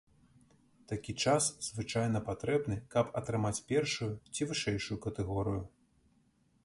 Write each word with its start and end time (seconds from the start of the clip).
Такі 0.91 1.13
час 1.25 1.49
звычайна 1.67 2.21
патрэбны, 2.29 2.79
каб 2.95 3.13
атрымаць 3.21 3.55
першую 3.73 4.11
ці 4.35 4.41
вышэйшую 4.53 4.97
катэгорыю. 5.05 5.63